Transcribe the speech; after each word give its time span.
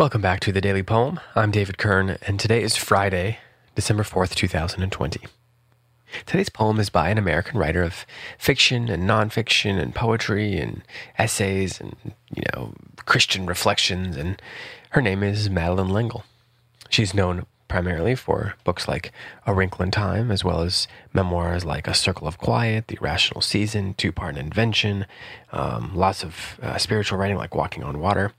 Welcome 0.00 0.22
back 0.22 0.40
to 0.40 0.50
the 0.50 0.62
Daily 0.62 0.82
Poem. 0.82 1.20
I'm 1.36 1.50
David 1.50 1.76
Kern, 1.76 2.16
and 2.26 2.40
today 2.40 2.62
is 2.62 2.74
Friday, 2.74 3.36
December 3.74 4.02
4th, 4.02 4.34
2020. 4.34 5.20
Today's 6.24 6.48
poem 6.48 6.80
is 6.80 6.88
by 6.88 7.10
an 7.10 7.18
American 7.18 7.58
writer 7.58 7.82
of 7.82 8.06
fiction 8.38 8.88
and 8.88 9.02
nonfiction 9.02 9.78
and 9.78 9.94
poetry 9.94 10.56
and 10.56 10.80
essays 11.18 11.82
and, 11.82 12.14
you 12.34 12.42
know, 12.54 12.72
Christian 13.04 13.44
reflections, 13.44 14.16
and 14.16 14.40
her 14.92 15.02
name 15.02 15.22
is 15.22 15.50
Madeleine 15.50 15.92
L'Engle. 15.92 16.24
She's 16.88 17.12
known 17.12 17.44
primarily 17.68 18.14
for 18.14 18.54
books 18.64 18.88
like 18.88 19.12
A 19.46 19.52
Wrinkle 19.52 19.82
in 19.82 19.90
Time, 19.90 20.30
as 20.30 20.42
well 20.42 20.62
as 20.62 20.88
memoirs 21.12 21.66
like 21.66 21.86
A 21.86 21.92
Circle 21.92 22.26
of 22.26 22.38
Quiet, 22.38 22.88
The 22.88 22.96
Irrational 22.98 23.42
Season, 23.42 23.92
Two 23.92 24.12
Part 24.12 24.38
Invention, 24.38 25.04
um, 25.52 25.94
lots 25.94 26.24
of 26.24 26.58
uh, 26.62 26.78
spiritual 26.78 27.18
writing 27.18 27.36
like 27.36 27.54
Walking 27.54 27.84
on 27.84 27.98
Water. 28.00 28.32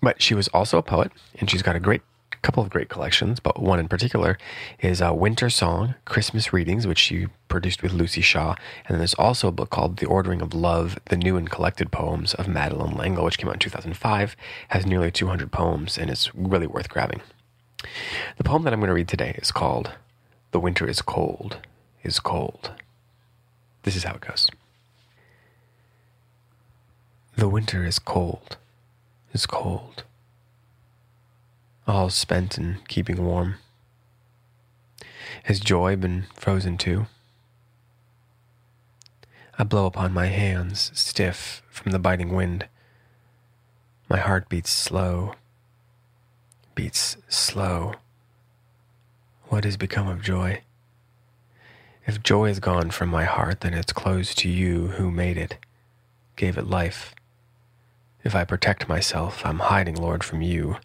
But 0.00 0.22
she 0.22 0.34
was 0.34 0.48
also 0.48 0.78
a 0.78 0.82
poet, 0.82 1.10
and 1.38 1.50
she's 1.50 1.62
got 1.62 1.76
a 1.76 1.80
great 1.80 2.02
couple 2.42 2.62
of 2.62 2.70
great 2.70 2.88
collections, 2.88 3.40
but 3.40 3.60
one 3.60 3.80
in 3.80 3.88
particular 3.88 4.38
is 4.80 5.00
a 5.00 5.12
Winter 5.12 5.50
Song 5.50 5.94
Christmas 6.04 6.52
Readings, 6.52 6.86
which 6.86 6.98
she 6.98 7.26
produced 7.48 7.82
with 7.82 7.92
Luci 7.92 8.22
Shaw. 8.22 8.54
And 8.84 8.94
then 8.94 8.98
there's 8.98 9.14
also 9.14 9.48
a 9.48 9.52
book 9.52 9.70
called 9.70 9.96
The 9.96 10.06
Ordering 10.06 10.40
of 10.40 10.54
Love, 10.54 10.98
the 11.06 11.16
New 11.16 11.36
and 11.36 11.50
Collected 11.50 11.90
Poems 11.90 12.34
of 12.34 12.48
Madeleine 12.48 12.96
L'Engle, 12.96 13.24
which 13.24 13.38
came 13.38 13.48
out 13.48 13.54
in 13.54 13.60
2005, 13.60 14.36
has 14.68 14.86
nearly 14.86 15.10
200 15.10 15.50
poems, 15.50 15.98
and 15.98 16.10
it's 16.10 16.34
really 16.34 16.66
worth 16.66 16.88
grabbing. 16.88 17.20
The 18.36 18.44
poem 18.44 18.62
that 18.62 18.72
I'm 18.72 18.80
going 18.80 18.88
to 18.88 18.94
read 18.94 19.08
today 19.08 19.36
is 19.38 19.50
called 19.50 19.92
The 20.52 20.60
Winter 20.60 20.88
is 20.88 21.02
Cold, 21.02 21.58
is 22.02 22.20
Cold. 22.20 22.72
This 23.82 23.96
is 23.96 24.04
how 24.04 24.14
it 24.14 24.20
goes. 24.20 24.46
The 27.36 27.48
winter 27.48 27.84
is 27.84 27.98
cold 28.00 28.56
is 29.32 29.46
cold, 29.46 30.04
all 31.86 32.10
spent 32.10 32.58
in 32.58 32.78
keeping 32.88 33.24
warm. 33.24 33.56
Has 35.44 35.60
joy 35.60 35.96
been 35.96 36.26
frozen 36.34 36.78
too? 36.78 37.06
I 39.58 39.64
blow 39.64 39.86
upon 39.86 40.12
my 40.12 40.26
hands, 40.26 40.90
stiff 40.94 41.62
from 41.68 41.92
the 41.92 41.98
biting 41.98 42.34
wind. 42.34 42.68
My 44.08 44.18
heart 44.18 44.48
beats 44.48 44.70
slow, 44.70 45.34
beats 46.74 47.16
slow. 47.28 47.94
What 49.48 49.64
has 49.64 49.76
become 49.76 50.08
of 50.08 50.22
joy? 50.22 50.62
If 52.06 52.22
joy 52.22 52.50
is 52.50 52.60
gone 52.60 52.90
from 52.90 53.08
my 53.10 53.24
heart, 53.24 53.60
then 53.60 53.74
it's 53.74 53.92
closed 53.92 54.38
to 54.38 54.48
you 54.48 54.88
who 54.88 55.10
made 55.10 55.36
it, 55.36 55.58
gave 56.36 56.56
it 56.56 56.66
life. 56.66 57.14
If 58.28 58.34
I 58.34 58.44
protect 58.44 58.90
myself, 58.90 59.40
I'm 59.42 59.58
hiding, 59.58 59.94
Lord, 59.94 60.22
from 60.22 60.42
you. 60.42 60.76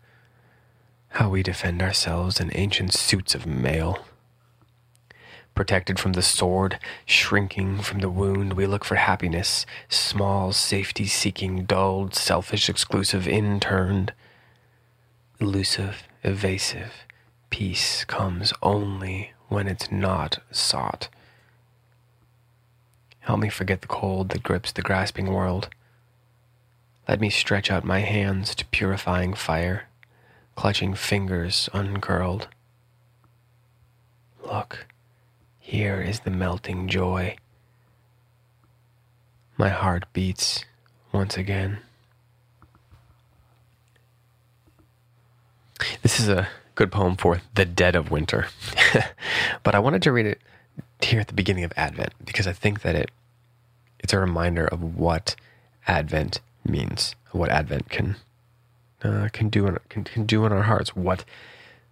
How 1.09 1.27
we 1.27 1.43
defend 1.43 1.81
ourselves 1.81 2.39
in 2.39 2.55
ancient 2.55 2.93
suits 2.93 3.35
of 3.35 3.45
mail. 3.45 4.05
Protected 5.53 5.99
from 5.99 6.13
the 6.13 6.21
sword, 6.21 6.79
shrinking 7.05 7.79
from 7.79 7.99
the 7.99 8.09
wound, 8.09 8.53
we 8.53 8.65
look 8.65 8.85
for 8.85 8.95
happiness, 8.95 9.65
small, 9.89 10.53
safety 10.53 11.05
seeking, 11.05 11.65
dulled, 11.65 12.15
selfish, 12.15 12.69
exclusive, 12.69 13.27
interned. 13.27 14.13
Elusive, 15.41 16.03
evasive, 16.23 16.93
peace 17.49 18.05
comes 18.05 18.53
only 18.63 19.33
when 19.49 19.67
it's 19.67 19.91
not 19.91 20.41
sought. 20.49 21.09
Help 23.19 23.41
me 23.41 23.49
forget 23.49 23.81
the 23.81 23.87
cold 23.87 24.29
that 24.29 24.43
grips 24.43 24.71
the 24.71 24.81
grasping 24.81 25.33
world. 25.33 25.67
Let 27.07 27.19
me 27.19 27.29
stretch 27.29 27.69
out 27.69 27.83
my 27.83 27.99
hands 27.99 28.55
to 28.55 28.65
purifying 28.65 29.33
fire, 29.33 29.89
clutching 30.55 30.93
fingers 30.93 31.69
uncurled. 31.73 32.47
Look, 34.45 34.87
here 35.59 36.01
is 36.01 36.21
the 36.21 36.31
melting 36.31 36.87
joy. 36.87 37.35
My 39.57 39.69
heart 39.69 40.05
beats 40.13 40.63
once 41.11 41.37
again. 41.37 41.79
This 46.01 46.19
is 46.19 46.29
a 46.29 46.47
good 46.75 46.91
poem 46.91 47.17
for 47.17 47.41
the 47.55 47.65
dead 47.65 47.95
of 47.95 48.11
winter, 48.11 48.47
but 49.63 49.75
I 49.75 49.79
wanted 49.79 50.01
to 50.03 50.11
read 50.11 50.25
it 50.25 50.41
here 51.01 51.19
at 51.19 51.27
the 51.27 51.33
beginning 51.33 51.63
of 51.65 51.73
Advent 51.75 52.13
because 52.23 52.47
I 52.47 52.53
think 52.53 52.81
that 52.81 52.95
it 52.95 53.11
it's 53.99 54.13
a 54.13 54.19
reminder 54.19 54.65
of 54.65 54.97
what 54.97 55.35
Advent 55.87 56.39
means, 56.65 57.15
what 57.31 57.49
Advent 57.49 57.89
can 57.89 58.15
uh, 59.03 59.27
can 59.33 59.49
do 59.49 59.67
in, 59.67 59.77
can, 59.89 60.03
can 60.03 60.25
do 60.25 60.45
in 60.45 60.51
our 60.51 60.63
hearts, 60.63 60.95
what 60.95 61.25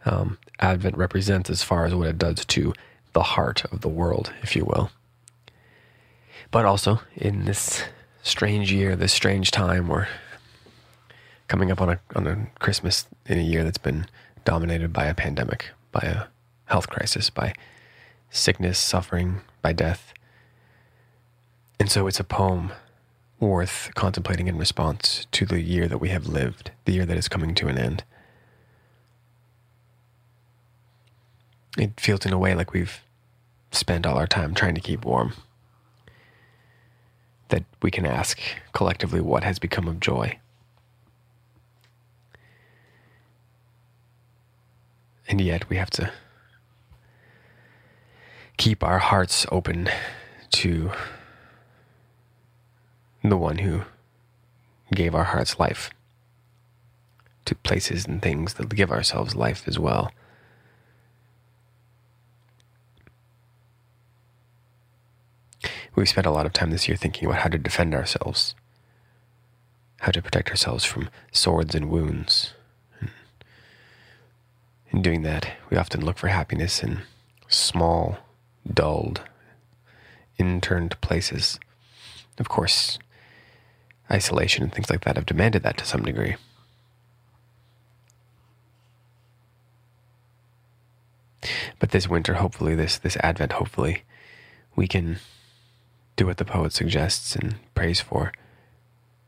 um, 0.06 0.38
Advent 0.60 0.98
represents 0.98 1.50
as 1.50 1.62
far 1.62 1.86
as 1.86 1.94
what 1.94 2.08
it 2.08 2.18
does 2.18 2.46
to 2.46 2.74
the 3.14 3.24
heart 3.24 3.66
of 3.66 3.82
the 3.82 3.90
world, 3.90 4.32
if 4.42 4.56
you 4.56 4.64
will. 4.64 4.92
But 6.52 6.66
also 6.66 7.02
in 7.16 7.46
this 7.46 7.84
strange 8.24 8.72
year, 8.72 8.96
this 8.96 9.14
strange 9.14 9.52
time, 9.52 9.88
we're 9.88 10.08
coming 11.48 11.72
up 11.72 11.82
on 11.82 11.90
a 11.90 12.00
on 12.16 12.28
a 12.28 12.48
Christmas 12.60 13.08
in 13.26 13.38
a 13.38 13.44
year 13.44 13.64
that's 13.64 13.78
been 13.78 14.06
dominated 14.46 14.94
by 14.94 15.06
a 15.06 15.14
pandemic, 15.14 15.70
by 15.92 16.02
a 16.02 16.24
health 16.72 16.90
crisis, 16.90 17.30
by 17.30 17.54
sickness, 18.30 18.80
suffering, 18.80 19.42
by 19.62 19.74
death. 19.74 20.14
And 21.80 21.92
so 21.92 22.08
it's 22.08 22.20
a 22.20 22.24
poem 22.24 22.72
worth 23.42 23.90
contemplating 23.96 24.48
in 24.48 24.58
response 24.58 25.26
to 25.32 25.46
the 25.46 25.62
year 25.62 25.88
that 25.88 25.98
we 25.98 26.10
have 26.10 26.28
lived, 26.28 26.72
the 26.86 26.94
year 26.94 27.06
that 27.06 27.18
is 27.18 27.28
coming 27.28 27.56
to 27.56 27.68
an 27.68 27.78
end. 27.78 28.04
It 31.78 32.00
feels 32.00 32.26
in 32.26 32.34
a 32.34 32.38
way 32.38 32.54
like 32.54 32.72
we've 32.72 33.02
spent 33.72 34.06
all 34.06 34.18
our 34.18 34.28
time 34.28 34.54
trying 34.54 34.76
to 34.76 34.82
keep 34.82 35.04
warm. 35.04 35.34
That 37.50 37.64
we 37.82 37.90
can 37.90 38.06
ask 38.06 38.40
collectively 38.74 39.20
what 39.20 39.44
has 39.44 39.58
become 39.58 39.88
of 39.88 40.00
joy. 40.00 40.38
And 45.28 45.42
yet 45.42 45.68
we 45.70 45.78
have 45.78 45.90
to 45.92 46.12
keep 48.58 48.84
our 48.84 49.00
hearts 49.00 49.46
open 49.52 49.90
to 50.52 50.92
the 53.24 53.38
one 53.38 53.60
who 53.60 53.84
gave 54.94 55.16
our 55.16 55.26
hearts 55.26 55.60
life 55.60 55.90
to 57.46 57.56
places 57.56 58.06
and 58.06 58.22
things 58.22 58.56
that 58.56 58.74
give 58.76 58.92
ourselves 58.92 59.36
life 59.36 59.68
as 59.68 59.78
well. 59.78 60.12
We've 65.96 66.08
spent 66.08 66.28
a 66.28 66.32
lot 66.32 66.46
of 66.46 66.54
time 66.54 66.72
this 66.72 66.88
year 66.88 66.96
thinking 66.96 67.28
about 67.28 67.42
how 67.42 67.50
to 67.50 67.58
defend 67.58 67.94
ourselves, 67.94 68.56
how 70.00 70.12
to 70.12 70.22
protect 70.22 70.50
ourselves 70.50 70.86
from 70.86 71.10
swords 71.32 71.76
and 71.76 71.90
wounds. 71.90 72.54
in 74.92 75.02
doing 75.02 75.24
that, 75.24 75.52
we 75.70 75.78
often 75.78 76.06
look 76.06 76.18
for 76.18 76.30
happiness 76.30 76.82
in 76.82 77.02
small, 77.50 78.20
dulled, 78.74 79.22
interned 80.38 81.00
places. 81.02 81.60
Of 82.38 82.48
course, 82.48 82.98
isolation 84.12 84.64
and 84.64 84.74
things 84.74 84.90
like 84.90 85.04
that 85.06 85.16
have 85.16 85.26
demanded 85.26 85.64
that 85.64 85.78
to 85.78 85.86
some 85.86 86.04
degree. 86.04 86.36
But 91.80 91.92
this 91.92 92.08
winter, 92.08 92.36
hopefully, 92.36 92.76
this, 92.76 92.98
this 92.98 93.18
Advent, 93.18 93.54
hopefully, 93.54 94.04
we 94.76 94.88
can 94.88 95.18
do 96.16 96.28
what 96.28 96.38
the 96.38 96.46
poet 96.46 96.74
suggests 96.74 97.36
and 97.36 97.56
prays 97.74 98.00
for. 98.00 98.32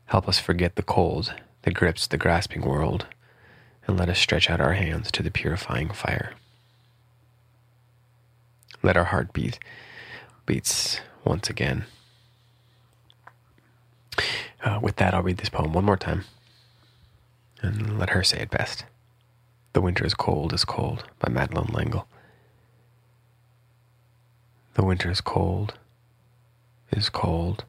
Help 0.06 0.28
us 0.28 0.38
forget 0.38 0.76
the 0.76 0.82
cold 0.82 1.34
that 1.62 1.74
grips 1.74 2.06
the 2.06 2.18
grasping 2.18 2.62
world, 2.62 3.06
and 3.86 3.98
let 3.98 4.08
us 4.08 4.18
stretch 4.18 4.48
out 4.48 4.60
our 4.60 4.74
hands 4.74 5.10
to 5.10 5.22
the 5.22 5.30
purifying 5.30 5.90
fire. 5.90 6.34
Let 8.82 8.96
our 8.96 9.04
heart 9.04 9.32
beat 9.32 9.58
beats 10.46 11.00
once 11.24 11.48
again. 11.48 11.86
Uh, 14.64 14.78
with 14.80 14.96
that, 14.96 15.12
I'll 15.12 15.22
read 15.22 15.36
this 15.36 15.50
poem 15.50 15.74
one 15.74 15.84
more 15.84 15.98
time 15.98 16.24
and 17.60 17.98
let 17.98 18.10
her 18.10 18.24
say 18.24 18.40
it 18.40 18.50
best. 18.50 18.86
The 19.74 19.82
Winter 19.82 20.06
is 20.06 20.14
Cold 20.14 20.54
is 20.54 20.64
Cold 20.64 21.04
by 21.18 21.30
Madeleine 21.30 21.72
L'Engle. 21.72 22.08
The 24.74 24.84
winter 24.84 25.10
is 25.10 25.20
cold, 25.20 25.74
is 26.90 27.08
cold. 27.08 27.64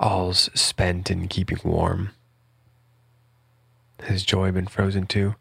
All's 0.00 0.50
spent 0.52 1.12
in 1.12 1.28
keeping 1.28 1.60
warm. 1.62 2.10
Has 4.00 4.24
joy 4.24 4.50
been 4.50 4.66
frozen 4.66 5.06
too? 5.06 5.36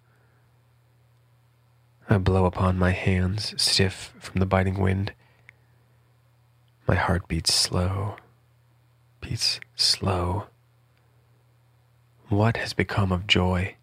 I 2.08 2.20
blow 2.20 2.46
upon 2.46 2.78
my 2.78 2.92
hands, 2.92 3.56
stiff 3.58 4.14
from 4.20 4.40
the 4.40 4.46
biting 4.46 4.80
wind. 4.80 5.14
My 6.88 6.96
heart 6.96 7.28
beats 7.28 7.54
slow 7.54 8.18
heartbeats 9.26 9.60
slow. 9.76 10.46
What 12.30 12.58
has 12.58 12.74
become 12.74 13.12
of 13.12 13.26
joy? 13.26 13.76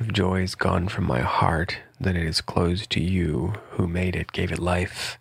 If 0.00 0.12
joy 0.12 0.42
is 0.42 0.56
gone 0.56 0.88
from 0.88 1.04
my 1.04 1.20
heart, 1.20 1.78
then 2.00 2.16
it 2.16 2.26
is 2.26 2.40
closed 2.40 2.90
to 2.90 3.00
you 3.00 3.52
who 3.70 3.86
made 3.86 4.16
it, 4.16 4.32
gave 4.32 4.50
it 4.50 4.58
life. 4.58 5.16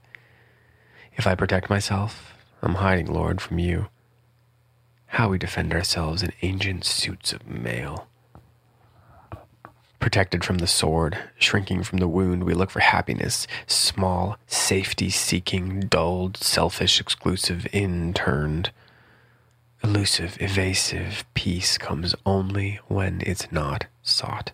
If 1.15 1.27
I 1.27 1.35
protect 1.35 1.69
myself, 1.69 2.33
I'm 2.63 2.75
hiding, 2.75 3.13
Lord, 3.13 3.41
from 3.41 3.59
you. 3.59 3.89
How 5.05 5.29
we 5.29 5.37
defend 5.37 5.71
ourselves 5.71 6.23
in 6.23 6.33
ancient 6.41 6.83
suits 6.83 7.31
of 7.31 7.47
mail. 7.47 8.07
Protected 10.03 10.43
from 10.43 10.57
the 10.57 10.67
sword, 10.67 11.17
shrinking 11.39 11.81
from 11.83 11.99
the 11.99 12.09
wound, 12.09 12.43
we 12.43 12.53
look 12.53 12.69
for 12.69 12.81
happiness, 12.81 13.47
small, 13.67 14.37
safety 14.47 15.09
seeking, 15.09 15.79
dulled, 15.79 16.35
selfish, 16.35 16.99
exclusive, 16.99 17.65
interned. 17.71 18.71
Elusive, 19.81 20.37
evasive 20.41 21.23
peace 21.35 21.77
comes 21.77 22.15
only 22.25 22.81
when 22.89 23.21
it's 23.25 23.49
not 23.49 23.85
sought. 24.01 24.51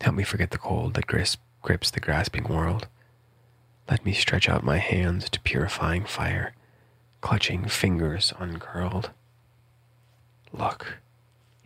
Help 0.00 0.14
me 0.14 0.22
forget 0.22 0.52
the 0.52 0.56
cold 0.58 0.94
that 0.94 1.08
grips 1.08 1.90
the 1.90 2.00
grasping 2.00 2.44
world. 2.44 2.86
Let 3.90 4.06
me 4.06 4.12
stretch 4.12 4.48
out 4.48 4.62
my 4.62 4.78
hands 4.78 5.28
to 5.30 5.40
purifying 5.40 6.04
fire, 6.04 6.54
clutching 7.22 7.66
fingers 7.66 8.32
uncurled. 8.38 9.10
Look, 10.52 10.98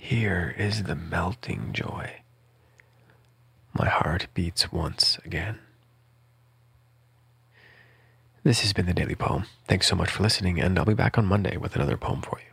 here 0.01 0.55
is 0.57 0.85
the 0.85 0.97
melting 0.97 1.71
joy. 1.73 2.23
My 3.75 3.87
heart 3.87 4.29
beats 4.33 4.73
once 4.73 5.19
again. 5.27 5.59
This 8.43 8.63
has 8.63 8.73
been 8.73 8.87
the 8.87 8.95
Daily 8.95 9.15
Poem. 9.15 9.45
Thanks 9.69 9.87
so 9.87 9.95
much 9.95 10.11
for 10.11 10.23
listening, 10.23 10.59
and 10.59 10.79
I'll 10.79 10.87
be 10.87 10.95
back 10.95 11.19
on 11.19 11.27
Monday 11.27 11.59
with 11.59 11.77
another 11.77 11.99
poem 11.99 12.23
for 12.23 12.39
you. 12.41 12.50